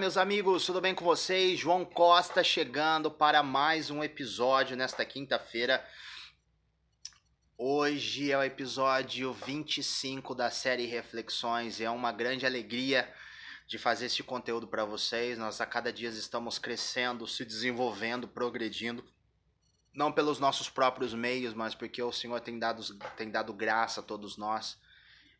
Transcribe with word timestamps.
meus 0.00 0.16
amigos, 0.16 0.64
tudo 0.64 0.80
bem 0.80 0.94
com 0.94 1.04
vocês? 1.04 1.60
João 1.60 1.84
Costa 1.84 2.42
chegando 2.42 3.10
para 3.10 3.42
mais 3.42 3.90
um 3.90 4.02
episódio 4.02 4.74
nesta 4.74 5.04
quinta-feira. 5.04 5.86
Hoje 7.58 8.32
é 8.32 8.38
o 8.38 8.42
episódio 8.42 9.34
25 9.34 10.34
da 10.34 10.50
série 10.50 10.86
Reflexões. 10.86 11.82
É 11.82 11.90
uma 11.90 12.12
grande 12.12 12.46
alegria 12.46 13.12
de 13.68 13.76
fazer 13.76 14.06
este 14.06 14.22
conteúdo 14.22 14.66
para 14.66 14.86
vocês. 14.86 15.36
Nós 15.36 15.60
a 15.60 15.66
cada 15.66 15.92
dia 15.92 16.08
estamos 16.08 16.58
crescendo, 16.58 17.26
se 17.26 17.44
desenvolvendo, 17.44 18.26
progredindo. 18.26 19.04
Não 19.92 20.10
pelos 20.10 20.38
nossos 20.38 20.70
próprios 20.70 21.12
meios, 21.12 21.52
mas 21.52 21.74
porque 21.74 22.02
o 22.02 22.10
Senhor 22.10 22.40
tem 22.40 22.58
dado, 22.58 22.82
tem 23.18 23.30
dado 23.30 23.52
graça 23.52 24.00
a 24.00 24.02
todos 24.02 24.38
nós. 24.38 24.78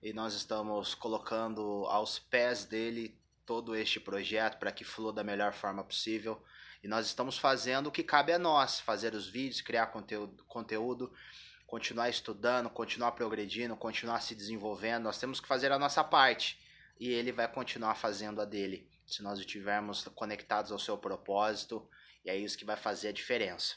E 0.02 0.12
nós 0.12 0.34
estamos 0.34 0.94
colocando 0.94 1.86
aos 1.86 2.18
pés 2.18 2.66
dele 2.66 3.18
todo 3.50 3.74
este 3.74 3.98
projeto 3.98 4.60
para 4.60 4.70
que 4.70 4.84
flua 4.84 5.12
da 5.12 5.24
melhor 5.24 5.52
forma 5.52 5.82
possível. 5.82 6.40
E 6.84 6.86
nós 6.86 7.06
estamos 7.06 7.36
fazendo 7.36 7.88
o 7.88 7.90
que 7.90 8.04
cabe 8.04 8.32
a 8.32 8.38
nós, 8.38 8.78
fazer 8.78 9.12
os 9.12 9.26
vídeos, 9.26 9.60
criar 9.60 9.88
conteúdo, 9.88 10.44
conteúdo, 10.44 11.12
continuar 11.66 12.08
estudando, 12.08 12.70
continuar 12.70 13.10
progredindo, 13.10 13.74
continuar 13.74 14.20
se 14.20 14.36
desenvolvendo. 14.36 15.02
Nós 15.02 15.18
temos 15.18 15.40
que 15.40 15.48
fazer 15.48 15.72
a 15.72 15.80
nossa 15.80 16.04
parte 16.04 16.60
e 16.96 17.08
ele 17.08 17.32
vai 17.32 17.48
continuar 17.48 17.96
fazendo 17.96 18.40
a 18.40 18.44
dele, 18.44 18.88
se 19.04 19.20
nós 19.20 19.40
estivermos 19.40 20.04
conectados 20.14 20.70
ao 20.70 20.78
seu 20.78 20.96
propósito, 20.96 21.84
e 22.24 22.30
é 22.30 22.36
isso 22.36 22.56
que 22.56 22.64
vai 22.64 22.76
fazer 22.76 23.08
a 23.08 23.12
diferença. 23.12 23.74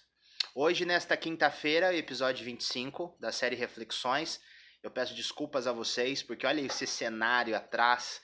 Hoje, 0.53 0.85
nesta 0.85 1.17
quinta-feira, 1.17 1.95
episódio 1.95 2.45
25 2.45 3.17
da 3.19 3.31
série 3.31 3.55
Reflexões, 3.55 4.39
eu 4.83 4.91
peço 4.91 5.15
desculpas 5.15 5.65
a 5.65 5.71
vocês, 5.71 6.21
porque 6.21 6.45
olha 6.45 6.61
esse 6.61 6.85
cenário 6.85 7.55
atrás 7.55 8.21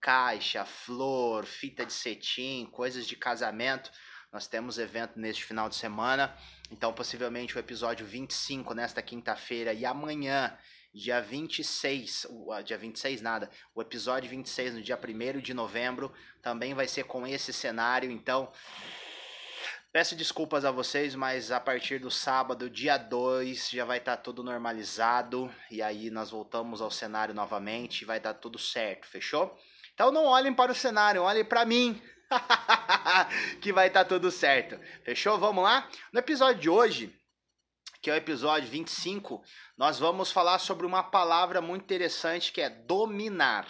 caixa, 0.00 0.64
flor, 0.64 1.44
fita 1.44 1.84
de 1.84 1.92
cetim, 1.92 2.66
coisas 2.72 3.06
de 3.06 3.16
casamento. 3.16 3.90
Nós 4.32 4.46
temos 4.46 4.78
evento 4.78 5.18
neste 5.18 5.44
final 5.44 5.68
de 5.68 5.74
semana, 5.74 6.36
então 6.70 6.92
possivelmente 6.92 7.56
o 7.56 7.58
episódio 7.58 8.06
25 8.06 8.72
nesta 8.74 9.02
quinta-feira 9.02 9.72
e 9.72 9.84
amanhã, 9.84 10.56
dia 10.94 11.20
26, 11.20 12.26
uh, 12.30 12.62
dia 12.64 12.78
26 12.78 13.20
nada, 13.20 13.50
o 13.74 13.82
episódio 13.82 14.30
26 14.30 14.74
no 14.74 14.82
dia 14.82 14.96
1 14.96 15.40
de 15.40 15.52
novembro 15.52 16.12
também 16.40 16.74
vai 16.74 16.86
ser 16.86 17.04
com 17.04 17.26
esse 17.26 17.52
cenário, 17.52 18.10
então 18.10 18.52
Peço 19.92 20.14
desculpas 20.14 20.64
a 20.64 20.70
vocês, 20.70 21.16
mas 21.16 21.50
a 21.50 21.58
partir 21.58 21.98
do 21.98 22.12
sábado, 22.12 22.70
dia 22.70 22.96
2, 22.96 23.70
já 23.70 23.84
vai 23.84 23.98
estar 23.98 24.16
tá 24.16 24.22
tudo 24.22 24.40
normalizado. 24.44 25.52
E 25.68 25.82
aí 25.82 26.10
nós 26.10 26.30
voltamos 26.30 26.80
ao 26.80 26.92
cenário 26.92 27.34
novamente 27.34 28.02
e 28.02 28.04
vai 28.04 28.20
dar 28.20 28.34
tudo 28.34 28.56
certo, 28.56 29.08
fechou? 29.08 29.58
Então 30.00 30.10
não 30.10 30.24
olhem 30.24 30.54
para 30.54 30.72
o 30.72 30.74
cenário, 30.74 31.24
olhem 31.24 31.44
para 31.44 31.62
mim. 31.66 32.00
que 33.60 33.70
vai 33.70 33.88
estar 33.88 34.04
tá 34.04 34.08
tudo 34.08 34.30
certo. 34.30 34.80
Fechou? 35.04 35.38
Vamos 35.38 35.62
lá? 35.62 35.86
No 36.10 36.18
episódio 36.18 36.58
de 36.58 36.70
hoje, 36.70 37.14
que 38.00 38.08
é 38.08 38.14
o 38.14 38.16
episódio 38.16 38.66
25, 38.66 39.44
nós 39.76 39.98
vamos 39.98 40.32
falar 40.32 40.58
sobre 40.58 40.86
uma 40.86 41.02
palavra 41.02 41.60
muito 41.60 41.82
interessante 41.82 42.50
que 42.50 42.62
é 42.62 42.70
dominar. 42.70 43.66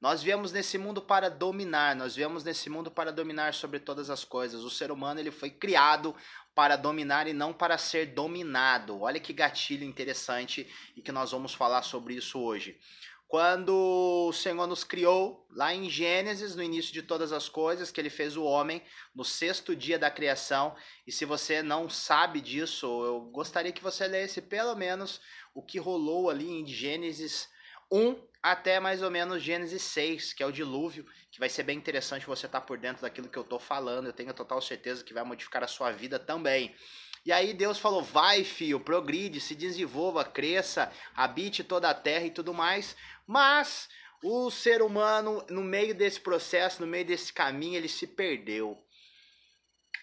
Nós 0.00 0.22
viemos 0.22 0.50
nesse 0.50 0.78
mundo 0.78 1.02
para 1.02 1.28
dominar, 1.28 1.94
nós 1.94 2.16
viemos 2.16 2.42
nesse 2.42 2.70
mundo 2.70 2.90
para 2.90 3.12
dominar 3.12 3.52
sobre 3.52 3.78
todas 3.78 4.08
as 4.08 4.24
coisas. 4.24 4.64
O 4.64 4.70
ser 4.70 4.90
humano 4.90 5.20
ele 5.20 5.30
foi 5.30 5.50
criado 5.50 6.16
para 6.54 6.74
dominar 6.74 7.26
e 7.26 7.34
não 7.34 7.52
para 7.52 7.76
ser 7.76 8.14
dominado. 8.14 9.02
Olha 9.02 9.20
que 9.20 9.34
gatilho 9.34 9.84
interessante 9.84 10.66
e 10.96 11.02
que 11.02 11.12
nós 11.12 11.32
vamos 11.32 11.52
falar 11.52 11.82
sobre 11.82 12.14
isso 12.14 12.40
hoje. 12.40 12.80
Quando 13.30 14.26
o 14.26 14.32
Senhor 14.32 14.66
nos 14.66 14.82
criou, 14.82 15.46
lá 15.52 15.72
em 15.72 15.88
Gênesis, 15.88 16.56
no 16.56 16.64
início 16.64 16.92
de 16.92 17.00
todas 17.00 17.32
as 17.32 17.48
coisas, 17.48 17.88
que 17.88 18.00
ele 18.00 18.10
fez 18.10 18.36
o 18.36 18.42
homem 18.42 18.82
no 19.14 19.24
sexto 19.24 19.76
dia 19.76 19.96
da 19.96 20.10
criação. 20.10 20.74
E 21.06 21.12
se 21.12 21.24
você 21.24 21.62
não 21.62 21.88
sabe 21.88 22.40
disso, 22.40 22.86
eu 23.04 23.20
gostaria 23.20 23.70
que 23.70 23.84
você 23.84 24.08
lesse 24.08 24.42
pelo 24.42 24.74
menos 24.74 25.20
o 25.54 25.62
que 25.62 25.78
rolou 25.78 26.28
ali 26.28 26.50
em 26.50 26.66
Gênesis 26.66 27.48
1 27.88 28.20
até 28.42 28.80
mais 28.80 29.00
ou 29.00 29.12
menos 29.12 29.40
Gênesis 29.40 29.82
6, 29.82 30.32
que 30.32 30.42
é 30.42 30.46
o 30.46 30.50
dilúvio, 30.50 31.06
que 31.30 31.38
vai 31.38 31.48
ser 31.48 31.62
bem 31.62 31.78
interessante 31.78 32.26
você 32.26 32.46
estar 32.46 32.60
tá 32.60 32.66
por 32.66 32.78
dentro 32.78 33.02
daquilo 33.02 33.28
que 33.28 33.38
eu 33.38 33.44
estou 33.44 33.60
falando. 33.60 34.06
Eu 34.06 34.12
tenho 34.12 34.34
total 34.34 34.60
certeza 34.60 35.04
que 35.04 35.14
vai 35.14 35.22
modificar 35.22 35.62
a 35.62 35.68
sua 35.68 35.92
vida 35.92 36.18
também. 36.18 36.74
E 37.24 37.32
aí 37.32 37.52
Deus 37.52 37.78
falou: 37.78 38.02
vai, 38.02 38.44
filho, 38.44 38.80
progride, 38.80 39.40
se 39.40 39.54
desenvolva, 39.54 40.24
cresça, 40.24 40.90
habite 41.14 41.62
toda 41.62 41.90
a 41.90 41.94
terra 41.94 42.26
e 42.26 42.30
tudo 42.30 42.54
mais. 42.54 42.96
Mas 43.26 43.88
o 44.22 44.50
ser 44.50 44.82
humano, 44.82 45.44
no 45.48 45.62
meio 45.62 45.94
desse 45.94 46.20
processo, 46.20 46.80
no 46.80 46.86
meio 46.86 47.04
desse 47.04 47.32
caminho, 47.32 47.76
ele 47.76 47.88
se 47.88 48.06
perdeu. 48.06 48.76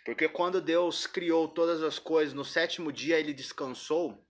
Porque 0.06 0.28
quando 0.30 0.62
Deus 0.62 1.06
criou 1.06 1.48
todas 1.48 1.84
as 1.84 2.00
coisas, 2.00 2.34
no 2.34 2.46
sétimo 2.46 2.92
dia 2.92 3.20
ele 3.20 3.34
descansou, 3.34 4.26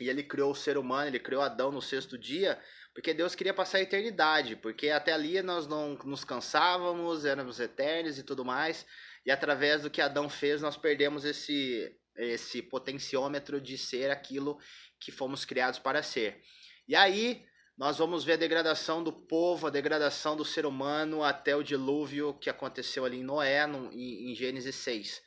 e 0.00 0.08
ele 0.08 0.22
criou 0.22 0.52
o 0.52 0.56
ser 0.56 0.78
humano, 0.78 1.08
ele 1.08 1.20
criou 1.20 1.42
Adão 1.42 1.70
no 1.70 1.82
sexto 1.82 2.18
dia, 2.18 2.58
porque 2.94 3.14
Deus 3.14 3.34
queria 3.34 3.54
passar 3.54 3.78
a 3.78 3.82
eternidade, 3.82 4.56
porque 4.56 4.88
até 4.88 5.12
ali 5.12 5.40
nós 5.42 5.66
não 5.66 5.94
nos 6.04 6.24
cansávamos, 6.24 7.24
éramos 7.24 7.60
eternos 7.60 8.18
e 8.18 8.22
tudo 8.22 8.44
mais, 8.44 8.86
e 9.24 9.30
através 9.30 9.82
do 9.82 9.90
que 9.90 10.00
Adão 10.00 10.28
fez, 10.28 10.60
nós 10.60 10.76
perdemos 10.76 11.24
esse 11.24 11.94
esse 12.16 12.62
potenciômetro 12.62 13.60
de 13.60 13.76
ser 13.78 14.10
aquilo 14.10 14.58
que 15.00 15.10
fomos 15.10 15.44
criados 15.44 15.78
para 15.78 16.02
ser. 16.02 16.42
E 16.86 16.94
aí 16.94 17.44
nós 17.76 17.98
vamos 17.98 18.22
ver 18.22 18.34
a 18.34 18.36
degradação 18.36 19.02
do 19.02 19.12
povo, 19.12 19.66
a 19.66 19.70
degradação 19.70 20.36
do 20.36 20.44
ser 20.44 20.66
humano 20.66 21.24
até 21.24 21.56
o 21.56 21.62
dilúvio 21.62 22.34
que 22.34 22.50
aconteceu 22.50 23.04
ali 23.04 23.18
em 23.18 23.24
Noé, 23.24 23.66
no, 23.66 23.92
em, 23.92 24.30
em 24.30 24.34
Gênesis 24.34 24.74
6. 24.76 25.22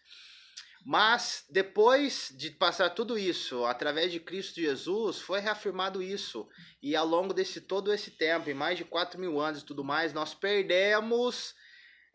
Mas 0.85 1.44
depois 1.50 2.31
de 2.38 2.51
passar 2.51 2.91
tudo 2.91 3.17
isso, 3.17 3.66
através 3.66 4.12
de 4.12 4.19
Cristo 4.19 4.62
Jesus, 4.62 5.19
foi 5.19 5.40
reafirmado 5.40 6.02
isso. 6.02 6.47
E 6.81 6.96
ao 6.96 7.07
longo 7.07 7.34
desse 7.34 7.59
todo 7.59 7.91
esse 7.91 8.12
tempo, 8.12 8.47
em 8.52 8.53
mais 8.53 8.78
de 8.78 8.85
4 8.85 9.19
mil 9.19 9.41
anos 9.41 9.63
e 9.63 9.66
tudo 9.66 9.84
mais, 9.84 10.13
nós 10.13 10.35
perdemos 10.35 11.56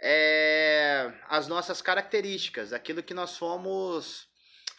é, 0.01 1.13
as 1.29 1.49
nossas 1.49 1.83
características, 1.83 2.73
aquilo 2.73 3.03
que 3.03 3.13
nós 3.13 3.37
fomos 3.37 4.30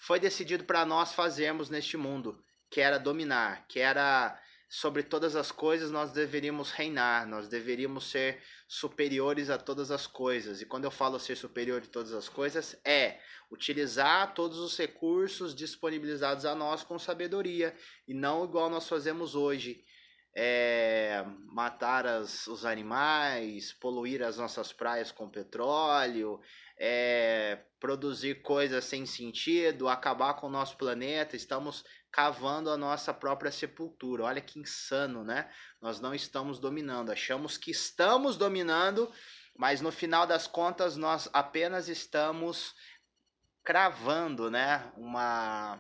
foi 0.02 0.20
decidido 0.20 0.64
para 0.64 0.84
nós 0.84 1.14
fazermos 1.14 1.70
neste 1.70 1.96
mundo, 1.96 2.44
que 2.72 2.82
era 2.82 2.98
dominar, 2.98 3.68
que 3.68 3.80
era 3.80 4.36
sobre 4.68 5.04
todas 5.04 5.36
as 5.36 5.52
coisas 5.52 5.92
nós 5.92 6.12
deveríamos 6.12 6.72
reinar, 6.72 7.28
nós 7.28 7.48
deveríamos 7.48 8.10
ser 8.10 8.42
superiores 8.68 9.50
a 9.52 9.60
todas 9.60 9.92
as 9.92 10.08
coisas. 10.08 10.60
E 10.60 10.66
quando 10.66 10.86
eu 10.86 10.92
falo 10.92 11.20
ser 11.20 11.36
superior 11.36 11.84
a 11.86 11.88
todas 11.88 12.14
as 12.14 12.28
coisas, 12.28 12.76
é 12.84 13.20
utilizar 13.52 14.34
todos 14.34 14.58
os 14.58 14.76
recursos 14.76 15.54
disponibilizados 15.54 16.46
a 16.46 16.56
nós 16.56 16.84
com 16.84 16.98
sabedoria 16.98 17.76
e 18.08 18.14
não 18.14 18.44
igual 18.44 18.72
nós 18.72 18.88
fazemos 18.88 19.36
hoje. 19.36 19.84
É, 20.34 21.26
matar 21.48 22.08
as, 22.08 22.48
os 22.48 22.64
animais, 22.64 23.74
poluir 23.74 24.24
as 24.24 24.38
nossas 24.38 24.72
praias 24.72 25.12
com 25.12 25.30
petróleo, 25.30 26.40
é, 26.80 27.60
produzir 27.80 28.42
coisas 28.42 28.86
sem 28.86 29.06
sentido, 29.06 29.90
acabar 29.90 30.36
com 30.36 30.48
o 30.48 30.52
nosso 30.52 30.78
planeta, 30.78 31.36
estamos 31.36 31.84
cavando 32.10 32.70
a 32.70 32.78
nossa 32.78 33.14
própria 33.14 33.52
sepultura. 33.52 34.24
Olha 34.24 34.42
que 34.42 34.60
insano, 34.60 35.24
né? 35.24 35.50
Nós 35.82 36.00
não 36.00 36.16
estamos 36.16 36.60
dominando, 36.60 37.12
achamos 37.12 37.58
que 37.58 37.72
estamos 37.72 38.38
dominando, 38.38 39.12
mas 39.56 39.82
no 39.82 39.92
final 39.92 40.26
das 40.26 40.48
contas 40.48 40.96
nós 40.96 41.30
apenas 41.34 41.90
estamos 41.90 42.74
cravando, 43.64 44.50
né, 44.50 44.92
uma 44.98 45.80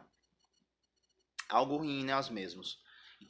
algo 1.49 1.77
ruim 1.77 2.05
nós 2.05 2.29
mesmos. 2.29 2.79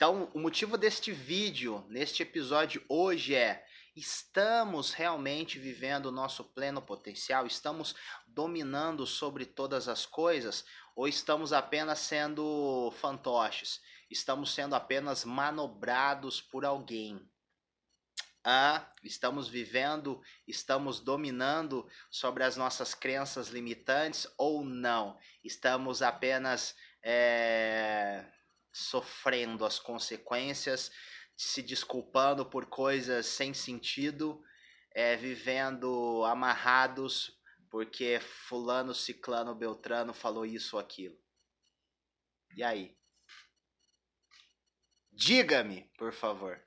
Então, 0.02 0.32
o 0.34 0.40
motivo 0.40 0.80
deste 0.80 1.12
vídeo, 1.12 1.86
neste 1.88 2.24
episódio 2.24 2.84
hoje 2.90 3.36
é 3.36 3.64
Estamos 3.96 4.94
realmente 4.94 5.60
vivendo 5.60 6.08
o 6.08 6.12
nosso 6.12 6.44
pleno 6.44 6.82
potencial? 6.82 7.46
Estamos 7.46 7.94
dominando 8.26 9.06
sobre 9.06 9.46
todas 9.46 9.88
as 9.88 10.04
coisas? 10.04 10.66
Ou 10.96 11.08
estamos 11.08 11.54
apenas 11.54 12.00
sendo 12.00 12.92
fantoches? 13.00 13.80
Estamos 14.10 14.56
sendo 14.56 14.74
apenas 14.74 15.24
manobrados 15.24 16.42
por 16.42 16.66
alguém? 16.66 17.24
Ah, 18.44 18.92
estamos 19.04 19.48
vivendo, 19.48 20.20
estamos 20.48 21.00
dominando 21.00 21.88
sobre 22.10 22.44
as 22.44 22.58
nossas 22.58 22.96
crenças 22.96 23.50
limitantes 23.50 24.26
ou 24.36 24.66
não? 24.66 25.16
Estamos 25.44 26.02
apenas 26.02 26.76
é, 27.04 28.26
sofrendo 28.72 29.66
as 29.66 29.80
consequências 29.80 30.92
se 31.36 31.62
desculpando 31.62 32.46
por 32.46 32.68
coisas 32.68 33.26
sem 33.26 33.54
sentido, 33.54 34.44
é, 34.94 35.16
vivendo 35.16 36.24
amarrados 36.26 37.42
porque 37.72 38.20
fulano, 38.20 38.94
ciclano, 38.94 39.56
beltrano 39.56 40.14
falou 40.14 40.46
isso 40.46 40.76
ou 40.76 40.82
aquilo. 40.82 41.18
E 42.56 42.62
aí? 42.62 42.96
Diga-me, 45.10 45.90
por 45.98 46.12
favor. 46.12 46.62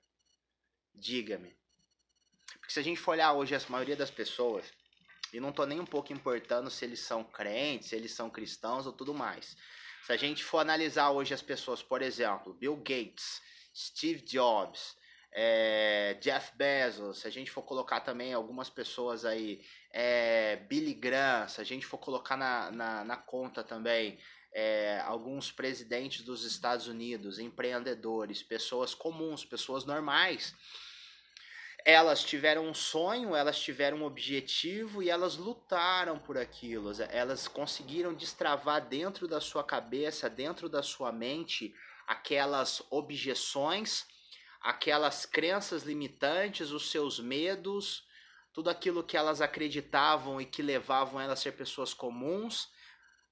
Diga-me. 0.94 1.54
se 2.68 2.80
a 2.80 2.82
gente 2.82 2.98
for 2.98 3.12
olhar 3.12 3.34
hoje 3.34 3.54
a 3.54 3.60
maioria 3.68 3.96
das 3.96 4.10
pessoas, 4.10 4.72
e 5.32 5.38
não 5.38 5.52
tô 5.52 5.66
nem 5.66 5.78
um 5.78 5.86
pouco 5.86 6.12
importando 6.12 6.70
se 6.70 6.84
eles 6.84 7.00
são 7.00 7.22
crentes, 7.22 7.90
se 7.90 7.96
eles 7.96 8.12
são 8.12 8.30
cristãos 8.30 8.86
ou 8.86 8.92
tudo 8.92 9.12
mais. 9.12 9.56
Se 10.04 10.12
a 10.12 10.16
gente 10.18 10.44
for 10.44 10.58
analisar 10.58 11.10
hoje 11.10 11.32
as 11.32 11.40
pessoas, 11.40 11.82
por 11.82 12.02
exemplo, 12.02 12.52
Bill 12.52 12.76
Gates, 12.76 13.40
Steve 13.74 14.20
Jobs, 14.20 14.96
é, 15.32 16.18
Jeff 16.20 16.54
Bezos, 16.54 17.20
se 17.20 17.26
a 17.26 17.30
gente 17.30 17.50
for 17.50 17.62
colocar 17.62 18.00
também 18.00 18.34
algumas 18.34 18.68
pessoas 18.68 19.24
aí, 19.24 19.64
é, 19.90 20.56
Billy 20.68 20.92
Graham, 20.92 21.48
se 21.48 21.58
a 21.58 21.64
gente 21.64 21.86
for 21.86 21.96
colocar 21.96 22.36
na, 22.36 22.70
na, 22.70 23.02
na 23.02 23.16
conta 23.16 23.64
também 23.64 24.18
é, 24.52 25.00
alguns 25.06 25.50
presidentes 25.50 26.22
dos 26.22 26.44
Estados 26.44 26.86
Unidos, 26.86 27.38
empreendedores, 27.38 28.42
pessoas 28.42 28.94
comuns, 28.94 29.42
pessoas 29.42 29.86
normais, 29.86 30.54
elas 31.84 32.24
tiveram 32.24 32.66
um 32.66 32.72
sonho, 32.72 33.36
elas 33.36 33.60
tiveram 33.60 33.98
um 33.98 34.04
objetivo 34.04 35.02
e 35.02 35.10
elas 35.10 35.36
lutaram 35.36 36.18
por 36.18 36.38
aquilo. 36.38 36.90
Elas 37.10 37.46
conseguiram 37.46 38.14
destravar 38.14 38.86
dentro 38.86 39.28
da 39.28 39.38
sua 39.38 39.62
cabeça, 39.62 40.30
dentro 40.30 40.66
da 40.66 40.82
sua 40.82 41.12
mente, 41.12 41.74
aquelas 42.06 42.82
objeções, 42.88 44.06
aquelas 44.62 45.26
crenças 45.26 45.82
limitantes, 45.82 46.70
os 46.70 46.90
seus 46.90 47.20
medos, 47.20 48.06
tudo 48.50 48.70
aquilo 48.70 49.04
que 49.04 49.16
elas 49.16 49.42
acreditavam 49.42 50.40
e 50.40 50.46
que 50.46 50.62
levavam 50.62 51.20
elas 51.20 51.38
a 51.38 51.42
ser 51.42 51.52
pessoas 51.52 51.92
comuns, 51.92 52.70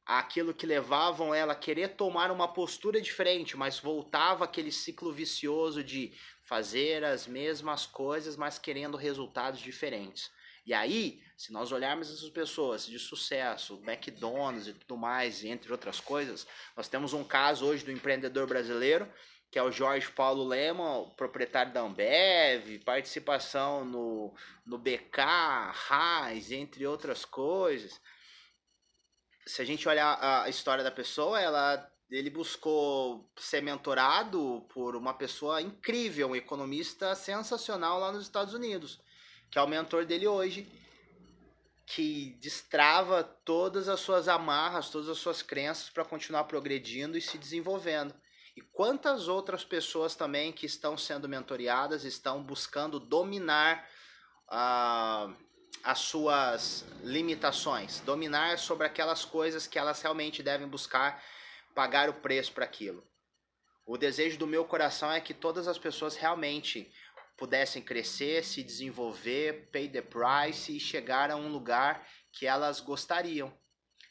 aquilo 0.05 0.55
que 0.55 0.67
levavam 0.67 1.35
ela 1.35 1.53
a 1.53 1.57
querer 1.57 1.97
tomar 1.97 2.31
uma 2.31 2.49
postura 2.49 3.01
diferente, 3.01 3.57
mas 3.57 3.79
voltava 3.79 4.45
aquele 4.45 4.73
ciclo 4.73 5.13
vicioso 5.13 5.83
de 5.83 6.13
fazer 6.43 7.05
as 7.05 7.27
mesmas 7.27 7.87
coisas, 7.87 8.37
mas 8.37 8.59
querendo 8.59 8.97
resultados 8.97 9.61
diferentes. 9.61 10.31
E 10.65 10.73
aí, 10.73 11.21
se 11.37 11.53
nós 11.53 11.73
olharmos 11.73 12.09
essas 12.09 12.31
pessoas 12.31 12.87
de 12.87 12.99
sucesso, 12.99 13.83
McDonald's 13.85 14.69
e 14.69 14.73
tudo 14.73 14.97
mais, 14.97 15.45
entre 15.45 15.73
outras 15.73 15.99
coisas, 15.99 16.47
nós 16.77 16.89
temos 16.89 17.13
um 17.13 17.25
caso 17.25 17.67
hoje 17.67 17.85
do 17.85 17.91
empreendedor 17.91 18.47
brasileiro, 18.47 19.09
que 19.51 19.59
é 19.59 19.63
o 19.63 19.73
Jorge 19.73 20.11
Paulo 20.11 20.45
Lema, 20.45 21.11
proprietário 21.17 21.73
da 21.73 21.81
Ambev, 21.81 22.79
participação 22.85 23.85
no, 23.85 24.35
no 24.65 24.79
BK, 24.79 25.21
Raiz, 25.73 26.51
entre 26.53 26.87
outras 26.87 27.25
coisas. 27.25 28.01
Se 29.47 29.61
a 29.61 29.65
gente 29.65 29.89
olhar 29.89 30.19
a 30.45 30.49
história 30.49 30.85
da 30.85 30.91
pessoa, 30.91 31.41
ela 31.41 31.89
ele 32.11 32.29
buscou 32.29 33.27
ser 33.37 33.63
mentorado 33.63 34.67
por 34.69 34.95
uma 34.95 35.15
pessoa 35.15 35.63
incrível, 35.63 36.29
um 36.29 36.37
economista 36.37 37.15
sensacional 37.15 37.99
lá 37.99 38.13
nos 38.13 38.23
Estados 38.23 38.53
Unidos, 38.53 39.01
que 39.51 39.59
é 39.59 39.63
o 39.63 39.67
mentor 39.67 40.05
dele 40.05 40.27
hoje, 40.27 40.71
que 41.87 42.37
destrava 42.41 43.25
todas 43.25 43.89
as 43.89 44.01
suas 44.01 44.29
amarras, 44.29 44.91
todas 44.91 45.09
as 45.09 45.19
suas 45.19 45.41
crenças 45.41 45.89
para 45.89 46.05
continuar 46.05 46.45
progredindo 46.45 47.17
e 47.17 47.21
se 47.21 47.39
desenvolvendo. 47.39 48.15
E 48.55 48.61
quantas 48.61 49.29
outras 49.29 49.65
pessoas 49.65 50.15
também 50.15 50.53
que 50.53 50.67
estão 50.67 50.97
sendo 50.99 51.29
mentoriadas 51.29 52.05
estão 52.05 52.43
buscando 52.43 53.01
dominar 53.01 53.89
uh, 54.49 55.35
as 55.83 55.99
suas 55.99 56.85
limitações, 57.03 58.01
dominar 58.01 58.59
sobre 58.59 58.87
aquelas 58.87 59.25
coisas 59.25 59.67
que 59.67 59.79
elas 59.79 60.01
realmente 60.01 60.43
devem 60.43 60.69
buscar 60.69 61.23
pagar 61.75 62.09
o 62.09 62.15
preço 62.15 62.53
para 62.53 62.65
aquilo. 62.65 63.03
O 63.85 63.97
desejo 63.97 64.39
do 64.39 64.47
meu 64.47 64.65
coração 64.65 65.11
é 65.11 65.21
que 65.21 65.35
todas 65.35 65.67
as 65.67 65.79
pessoas 65.79 66.15
realmente 66.15 66.91
pudessem 67.37 67.83
crescer, 67.83 68.45
se 68.45 68.63
desenvolver, 68.63 69.69
pay 69.73 69.89
the 69.89 70.03
price 70.03 70.75
e 70.75 70.79
chegar 70.79 71.31
a 71.31 71.37
um 71.37 71.49
lugar 71.49 72.07
que 72.31 72.47
elas 72.47 72.79
gostariam. 72.79 73.53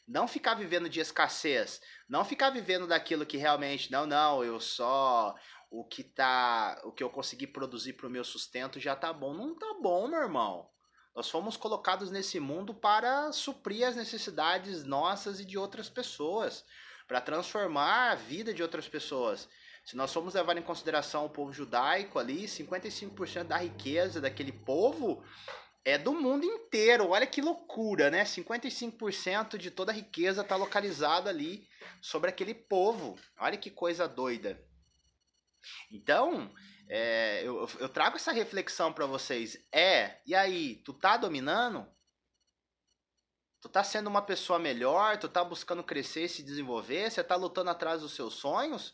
Não 0.06 0.28
ficar 0.28 0.54
vivendo 0.54 0.88
de 0.88 1.00
escassez, 1.00 1.80
não 2.08 2.24
ficar 2.24 2.50
vivendo 2.50 2.86
daquilo 2.86 3.24
que 3.24 3.38
realmente, 3.38 3.90
não, 3.90 4.04
não, 4.04 4.44
eu 4.44 4.60
só 4.60 5.34
o 5.70 5.84
que 5.84 6.04
tá, 6.04 6.78
o 6.84 6.92
que 6.92 7.02
eu 7.02 7.08
consegui 7.08 7.46
produzir 7.46 7.94
para 7.94 8.06
o 8.06 8.10
meu 8.10 8.24
sustento 8.24 8.78
já 8.78 8.94
tá 8.94 9.10
bom. 9.12 9.32
Não 9.32 9.56
tá 9.58 9.78
bom, 9.80 10.06
meu 10.06 10.20
irmão. 10.20 10.68
Nós 11.14 11.28
fomos 11.28 11.56
colocados 11.56 12.10
nesse 12.10 12.40
mundo 12.40 12.72
para 12.72 13.32
suprir 13.32 13.86
as 13.86 13.96
necessidades 13.96 14.84
nossas 14.84 15.40
e 15.40 15.44
de 15.44 15.58
outras 15.58 15.88
pessoas 15.88 16.64
para 17.06 17.20
transformar 17.20 18.12
a 18.12 18.14
vida 18.14 18.54
de 18.54 18.62
outras 18.62 18.88
pessoas. 18.88 19.48
Se 19.84 19.96
nós 19.96 20.12
formos 20.12 20.34
levar 20.34 20.56
em 20.56 20.62
consideração 20.62 21.26
o 21.26 21.30
povo 21.30 21.52
judaico 21.52 22.18
ali, 22.18 22.44
55% 22.44 23.44
da 23.44 23.58
riqueza 23.58 24.20
daquele 24.20 24.52
povo 24.52 25.22
é 25.84 25.98
do 25.98 26.12
mundo 26.12 26.44
inteiro. 26.46 27.08
Olha 27.10 27.26
que 27.26 27.42
loucura, 27.42 28.10
né? 28.10 28.24
55% 28.24 29.58
de 29.58 29.70
toda 29.70 29.92
a 29.92 29.94
riqueza 29.94 30.42
está 30.42 30.56
localizada 30.56 31.28
ali 31.28 31.68
sobre 32.00 32.30
aquele 32.30 32.54
povo. 32.54 33.18
Olha 33.38 33.56
que 33.56 33.70
coisa 33.70 34.08
doida. 34.08 34.62
Então, 35.90 36.50
é, 36.94 37.40
eu, 37.42 37.66
eu 37.80 37.88
trago 37.88 38.16
essa 38.16 38.32
reflexão 38.32 38.92
para 38.92 39.06
vocês. 39.06 39.58
É, 39.72 40.20
e 40.26 40.34
aí, 40.34 40.76
tu 40.84 40.92
tá 40.92 41.16
dominando? 41.16 41.86
Tu 43.62 43.68
tá 43.70 43.82
sendo 43.82 44.08
uma 44.08 44.20
pessoa 44.20 44.58
melhor, 44.58 45.16
tu 45.16 45.26
tá 45.26 45.42
buscando 45.42 45.82
crescer 45.82 46.24
e 46.24 46.28
se 46.28 46.42
desenvolver, 46.42 47.10
você 47.10 47.24
tá 47.24 47.34
lutando 47.34 47.70
atrás 47.70 48.02
dos 48.02 48.12
seus 48.12 48.34
sonhos? 48.34 48.92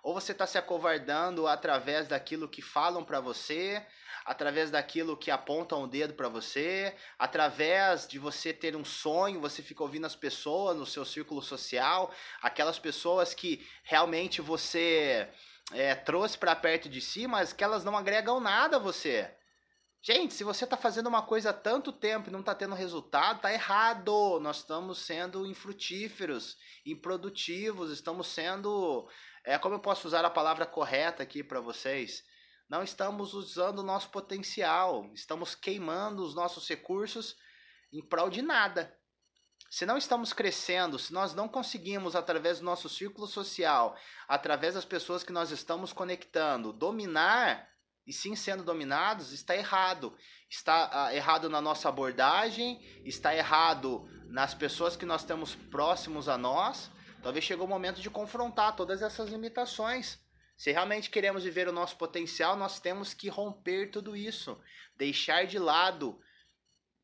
Ou 0.00 0.14
você 0.14 0.32
tá 0.32 0.46
se 0.46 0.58
acovardando 0.58 1.48
através 1.48 2.06
daquilo 2.06 2.48
que 2.48 2.62
falam 2.62 3.04
para 3.04 3.18
você, 3.18 3.84
através 4.24 4.70
daquilo 4.70 5.16
que 5.16 5.32
apontam 5.32 5.82
o 5.82 5.88
dedo 5.88 6.14
para 6.14 6.28
você, 6.28 6.94
através 7.18 8.06
de 8.06 8.20
você 8.20 8.52
ter 8.52 8.76
um 8.76 8.84
sonho, 8.84 9.40
você 9.40 9.60
fica 9.60 9.82
ouvindo 9.82 10.06
as 10.06 10.14
pessoas 10.14 10.76
no 10.76 10.86
seu 10.86 11.04
círculo 11.04 11.42
social, 11.42 12.14
aquelas 12.40 12.78
pessoas 12.78 13.34
que 13.34 13.66
realmente 13.82 14.40
você 14.40 15.28
é, 15.72 15.94
trouxe 15.94 16.36
para 16.36 16.56
perto 16.56 16.88
de 16.88 17.00
si, 17.00 17.26
mas 17.26 17.52
que 17.52 17.64
elas 17.64 17.84
não 17.84 17.96
agregam 17.96 18.40
nada 18.40 18.76
a 18.76 18.80
você. 18.80 19.30
Gente, 20.02 20.32
se 20.32 20.42
você 20.42 20.64
está 20.64 20.78
fazendo 20.78 21.08
uma 21.08 21.22
coisa 21.22 21.50
há 21.50 21.52
tanto 21.52 21.92
tempo 21.92 22.28
e 22.28 22.32
não 22.32 22.40
está 22.40 22.54
tendo 22.54 22.74
resultado, 22.74 23.42
tá 23.42 23.52
errado. 23.52 24.40
Nós 24.40 24.58
estamos 24.58 24.98
sendo 25.00 25.46
infrutíferos, 25.46 26.56
improdutivos, 26.86 27.90
estamos 27.90 28.28
sendo. 28.28 29.06
É, 29.44 29.58
como 29.58 29.74
eu 29.74 29.80
posso 29.80 30.06
usar 30.08 30.24
a 30.24 30.30
palavra 30.30 30.64
correta 30.64 31.22
aqui 31.22 31.44
para 31.44 31.60
vocês? 31.60 32.24
Não 32.66 32.82
estamos 32.82 33.34
usando 33.34 33.80
o 33.80 33.84
nosso 33.84 34.10
potencial, 34.10 35.10
estamos 35.12 35.54
queimando 35.54 36.22
os 36.22 36.34
nossos 36.34 36.66
recursos 36.68 37.36
em 37.92 38.00
prol 38.00 38.30
de 38.30 38.40
nada. 38.40 38.96
Se 39.70 39.86
não 39.86 39.96
estamos 39.96 40.32
crescendo, 40.32 40.98
se 40.98 41.12
nós 41.12 41.32
não 41.32 41.48
conseguimos, 41.48 42.16
através 42.16 42.58
do 42.58 42.64
nosso 42.64 42.88
círculo 42.88 43.28
social, 43.28 43.96
através 44.26 44.74
das 44.74 44.84
pessoas 44.84 45.22
que 45.22 45.30
nós 45.30 45.52
estamos 45.52 45.92
conectando, 45.92 46.72
dominar 46.72 47.70
e 48.04 48.12
sim 48.12 48.34
sendo 48.34 48.64
dominados, 48.64 49.32
está 49.32 49.54
errado. 49.54 50.12
Está 50.48 51.10
uh, 51.12 51.14
errado 51.14 51.48
na 51.48 51.60
nossa 51.60 51.88
abordagem, 51.88 52.80
está 53.04 53.32
errado 53.32 54.08
nas 54.26 54.52
pessoas 54.54 54.96
que 54.96 55.06
nós 55.06 55.22
temos 55.22 55.54
próximos 55.54 56.28
a 56.28 56.36
nós. 56.36 56.90
Talvez 57.22 57.44
chegou 57.44 57.64
o 57.64 57.70
momento 57.70 58.00
de 58.00 58.10
confrontar 58.10 58.74
todas 58.74 59.02
essas 59.02 59.28
limitações. 59.28 60.18
Se 60.56 60.72
realmente 60.72 61.08
queremos 61.08 61.44
viver 61.44 61.68
o 61.68 61.72
nosso 61.72 61.96
potencial, 61.96 62.56
nós 62.56 62.80
temos 62.80 63.14
que 63.14 63.28
romper 63.28 63.92
tudo 63.92 64.16
isso, 64.16 64.60
deixar 64.96 65.46
de 65.46 65.60
lado 65.60 66.20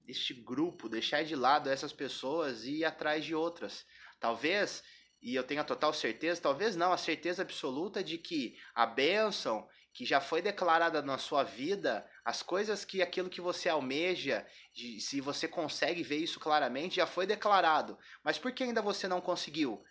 este 0.06 0.34
grupo, 0.34 0.88
deixar 0.88 1.24
de 1.24 1.34
lado 1.34 1.68
essas 1.68 1.92
pessoas 1.92 2.64
e 2.64 2.78
ir 2.78 2.84
atrás 2.84 3.24
de 3.24 3.34
outras. 3.34 3.84
Talvez, 4.20 4.82
e 5.20 5.34
eu 5.34 5.44
tenho 5.44 5.60
a 5.60 5.64
total 5.64 5.92
certeza, 5.92 6.40
talvez 6.40 6.76
não, 6.76 6.92
a 6.92 6.98
certeza 6.98 7.42
absoluta 7.42 8.02
de 8.02 8.18
que 8.18 8.56
a 8.74 8.86
bênção 8.86 9.68
que 9.92 10.04
já 10.04 10.20
foi 10.20 10.42
declarada 10.42 11.00
na 11.00 11.16
sua 11.16 11.42
vida, 11.42 12.06
as 12.22 12.42
coisas 12.42 12.84
que 12.84 13.00
aquilo 13.00 13.30
que 13.30 13.40
você 13.40 13.66
almeja, 13.66 14.46
de, 14.74 15.00
se 15.00 15.22
você 15.22 15.48
consegue 15.48 16.02
ver 16.02 16.18
isso 16.18 16.38
claramente, 16.38 16.96
já 16.96 17.06
foi 17.06 17.26
declarado. 17.26 17.98
Mas 18.22 18.36
por 18.36 18.52
que 18.52 18.62
ainda 18.62 18.82
você 18.82 19.08
não 19.08 19.22
conseguiu? 19.22 19.82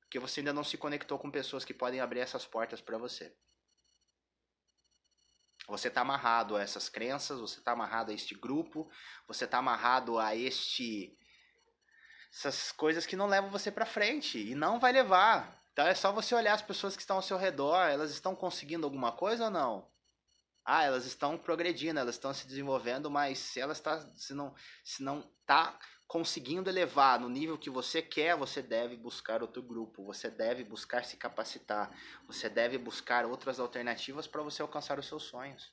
Porque 0.00 0.18
você 0.18 0.40
ainda 0.40 0.52
não 0.52 0.62
se 0.62 0.76
conectou 0.76 1.18
com 1.18 1.30
pessoas 1.30 1.64
que 1.64 1.72
podem 1.72 1.98
abrir 1.98 2.20
essas 2.20 2.44
portas 2.44 2.82
para 2.82 2.98
você. 2.98 3.34
Você 5.68 5.88
está 5.88 6.00
amarrado 6.02 6.56
a 6.56 6.62
essas 6.62 6.88
crenças, 6.88 7.40
você 7.40 7.58
está 7.58 7.72
amarrado 7.72 8.10
a 8.10 8.14
este 8.14 8.34
grupo, 8.34 8.88
você 9.26 9.44
está 9.44 9.58
amarrado 9.58 10.18
a 10.18 10.34
este 10.34 11.18
essas 12.32 12.70
coisas 12.70 13.06
que 13.06 13.16
não 13.16 13.26
levam 13.26 13.50
você 13.50 13.70
para 13.70 13.86
frente 13.86 14.38
e 14.38 14.54
não 14.54 14.78
vai 14.78 14.92
levar. 14.92 15.62
Então 15.72 15.86
é 15.86 15.94
só 15.94 16.12
você 16.12 16.34
olhar 16.34 16.54
as 16.54 16.62
pessoas 16.62 16.94
que 16.94 17.02
estão 17.02 17.16
ao 17.16 17.22
seu 17.22 17.36
redor, 17.36 17.88
elas 17.88 18.10
estão 18.10 18.34
conseguindo 18.34 18.86
alguma 18.86 19.12
coisa 19.12 19.46
ou 19.46 19.50
não? 19.50 19.88
Ah, 20.68 20.82
elas 20.82 21.06
estão 21.06 21.38
progredindo, 21.38 22.00
elas 22.00 22.16
estão 22.16 22.34
se 22.34 22.44
desenvolvendo, 22.44 23.08
mas 23.08 23.38
se 23.38 23.60
elas 23.60 23.78
tá, 23.78 24.00
se 24.16 24.34
não, 24.34 24.52
se 24.82 25.00
não 25.00 25.22
tá 25.46 25.78
conseguindo 26.08 26.68
elevar 26.68 27.20
no 27.20 27.28
nível 27.28 27.56
que 27.56 27.70
você 27.70 28.02
quer, 28.02 28.36
você 28.36 28.60
deve 28.60 28.96
buscar 28.96 29.42
outro 29.42 29.62
grupo, 29.62 30.04
você 30.04 30.28
deve 30.28 30.64
buscar 30.64 31.04
se 31.04 31.16
capacitar, 31.16 31.96
você 32.26 32.48
deve 32.48 32.78
buscar 32.78 33.24
outras 33.24 33.60
alternativas 33.60 34.26
para 34.26 34.42
você 34.42 34.60
alcançar 34.60 34.98
os 34.98 35.06
seus 35.06 35.22
sonhos. 35.22 35.72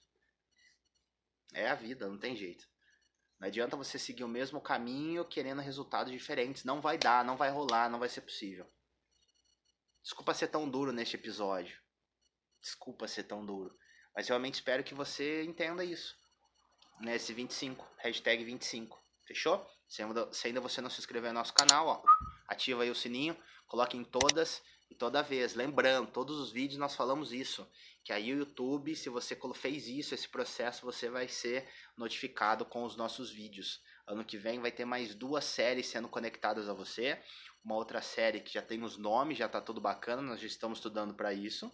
É 1.56 1.68
a 1.68 1.74
vida, 1.76 2.08
não 2.08 2.20
tem 2.20 2.36
jeito. 2.36 2.68
Não 3.40 3.48
adianta 3.48 3.76
você 3.76 3.98
seguir 3.98 4.24
o 4.24 4.28
mesmo 4.28 4.62
caminho 4.62 5.26
querendo 5.26 5.62
resultados 5.62 6.14
diferentes. 6.14 6.64
Não 6.64 6.80
vai 6.82 7.00
dar, 7.00 7.26
não 7.26 7.36
vai 7.36 7.50
rolar, 7.50 7.90
não 7.90 7.98
vai 7.98 8.10
ser 8.10 8.22
possível. 8.22 8.72
Desculpa 10.04 10.36
ser 10.36 10.50
tão 10.50 10.70
duro 10.70 10.92
neste 10.92 11.16
episódio. 11.16 11.82
Desculpa 12.62 13.08
ser 13.08 13.24
tão 13.24 13.44
duro. 13.44 13.76
Mas 14.15 14.27
realmente 14.27 14.55
espero 14.55 14.84
que 14.84 14.93
você 14.93 15.43
entenda 15.43 15.84
isso. 15.84 16.15
Nesse 17.00 17.34
25, 17.34 17.86
hashtag 17.98 18.43
25. 18.43 19.01
Fechou? 19.25 19.65
Se 19.88 20.01
ainda, 20.01 20.32
se 20.32 20.48
ainda 20.48 20.62
você 20.62 20.82
não 20.82 20.89
se 20.89 21.00
inscreveu 21.00 21.32
no 21.34 21.39
nosso 21.39 21.53
canal, 21.53 21.88
ó, 21.88 22.03
ativa 22.48 22.84
aí 22.84 22.89
o 22.89 22.96
sininho, 22.96 23.38
coloque 23.67 23.98
em 23.98 24.03
todas 24.03 24.62
e 24.89 24.96
toda 24.96 25.24
vez. 25.24 25.55
Lembrando, 25.55 26.12
todos 26.12 26.38
os 26.39 26.51
vídeos 26.51 26.79
nós 26.79 26.96
falamos 26.96 27.32
isso. 27.32 27.67
Que 28.03 28.13
aí 28.13 28.34
o 28.34 28.39
YouTube, 28.39 28.96
se 28.96 29.10
você 29.10 29.38
fez 29.55 29.88
isso, 29.88 30.13
esse 30.13 30.27
processo, 30.27 30.86
você 30.86 31.10
vai 31.10 31.27
ser 31.27 31.67
notificado 31.98 32.65
com 32.65 32.84
os 32.84 32.96
nossos 32.96 33.32
vídeos. 33.32 33.82
Ano 34.05 34.25
que 34.25 34.38
vem 34.38 34.60
vai 34.60 34.72
ter 34.72 34.86
mais 34.86 35.15
duas 35.15 35.46
séries 35.46 35.88
sendo 35.88 36.10
conectadas 36.10 36.67
a 36.67 36.74
você. 36.74 37.22
Uma 37.63 37.75
outra 37.75 38.01
série 38.01 38.41
que 38.41 38.53
já 38.53 38.62
tem 38.62 38.84
os 38.84 38.98
nomes, 38.98 39.38
já 39.38 39.48
tá 39.48 39.62
tudo 39.62 39.79
bacana, 39.79 40.22
nós 40.22 40.39
já 40.39 40.48
estamos 40.48 40.77
estudando 40.77 41.13
para 41.13 41.34
isso. 41.34 41.72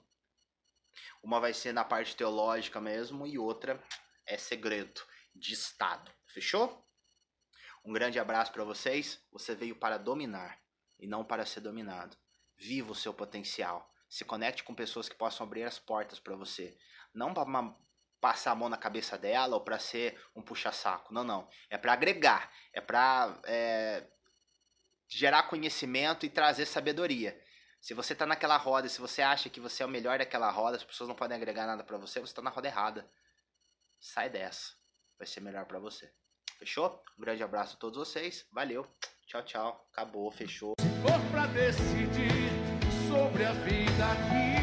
Uma 1.22 1.40
vai 1.40 1.54
ser 1.54 1.74
na 1.74 1.84
parte 1.84 2.16
teológica 2.16 2.80
mesmo 2.80 3.28
e 3.28 3.38
outra 3.38 3.82
é 4.26 4.38
segredo 4.38 5.02
de 5.36 5.54
Estado. 5.54 6.12
Fechou? 6.28 6.86
Um 7.84 7.94
grande 7.94 8.20
abraço 8.20 8.52
para 8.52 8.64
vocês. 8.64 9.20
Você 9.32 9.56
veio 9.56 9.76
para 9.76 9.98
dominar 9.98 10.60
e 11.00 11.08
não 11.08 11.24
para 11.24 11.46
ser 11.46 11.62
dominado. 11.62 12.18
Viva 12.58 12.92
o 12.92 12.96
seu 12.96 13.14
potencial. 13.14 13.90
Se 14.10 14.26
conecte 14.26 14.64
com 14.64 14.76
pessoas 14.76 15.08
que 15.08 15.16
possam 15.16 15.46
abrir 15.46 15.64
as 15.64 15.80
portas 15.80 16.20
para 16.20 16.36
você. 16.36 16.78
Não 17.14 17.34
para 17.34 17.46
passar 18.20 18.52
a 18.52 18.56
mão 18.56 18.70
na 18.70 18.78
cabeça 18.78 19.18
dela 19.18 19.56
ou 19.56 19.62
para 19.62 19.80
ser 19.80 20.22
um 20.36 20.42
puxa-saco. 20.42 21.14
Não, 21.14 21.24
não. 21.24 21.48
É 21.70 21.78
para 21.78 21.94
agregar. 21.94 22.52
É 22.74 22.82
para 22.82 23.40
é, 23.46 24.08
gerar 25.08 25.44
conhecimento 25.44 26.26
e 26.26 26.30
trazer 26.30 26.66
sabedoria. 26.66 27.40
Se 27.82 27.94
você 27.94 28.14
tá 28.14 28.26
naquela 28.26 28.58
roda, 28.58 28.90
se 28.90 29.00
você 29.00 29.22
acha 29.22 29.50
que 29.50 29.60
você 29.60 29.84
é 29.84 29.86
o 29.86 29.90
melhor 29.90 30.20
daquela 30.20 30.52
roda, 30.52 30.76
as 30.76 30.84
pessoas 30.84 31.08
não 31.08 31.16
podem 31.16 31.38
agregar 31.38 31.66
nada 31.66 31.84
para 31.84 31.98
você, 31.98 32.20
você 32.20 32.34
tá 32.34 32.42
na 32.42 32.50
roda 32.50 32.68
errada. 32.68 33.10
Sai 34.00 34.30
dessa. 34.30 34.74
Vai 35.18 35.28
ser 35.28 35.40
melhor 35.40 35.66
para 35.66 35.80
você. 35.80 36.12
Fechou? 36.58 37.02
Um 37.18 37.22
grande 37.22 37.42
abraço 37.42 37.76
a 37.76 37.80
todos 37.80 37.98
vocês. 37.98 38.46
Valeu. 38.52 38.86
Tchau, 39.28 39.44
tchau. 39.44 39.88
Acabou, 39.92 40.30
fechou. 40.32 40.74
Se 40.80 40.90
for 41.02 41.20
pra 41.32 41.48
decidir 41.48 42.50
sobre 43.08 43.46
a 43.46 43.54
vida 43.54 44.06
aqui, 44.12 44.60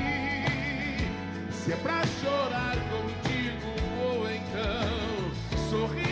se 1.53 1.73
é 1.73 1.77
pra 1.77 2.03
chorar 2.21 2.77
contigo 2.91 3.71
ou 4.03 4.31
então 4.31 5.71
sorrir. 5.71 6.06